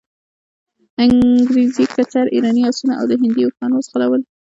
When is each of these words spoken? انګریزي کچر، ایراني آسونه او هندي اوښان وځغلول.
انګریزي 1.03 1.85
کچر، 1.95 2.25
ایراني 2.33 2.61
آسونه 2.69 2.93
او 3.01 3.05
هندي 3.21 3.41
اوښان 3.45 3.71
وځغلول. 3.73 4.21